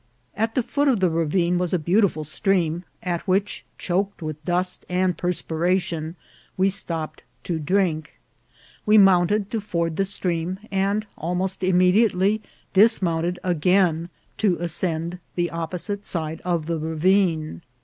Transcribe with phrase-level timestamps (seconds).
[0.35, 4.43] At the foot of the ra vine was a beautiful stream, at which, choked with
[4.43, 6.15] dust and perspiration,
[6.57, 8.15] we stopped to drink.
[8.83, 12.41] We mounted to ford the stream, and almost immediately
[12.73, 14.09] dismounted again
[14.39, 17.61] to ascend the opposite side of the ravine.